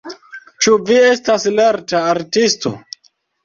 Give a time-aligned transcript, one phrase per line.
[0.65, 2.77] Ĉu vi estas lerta artisto?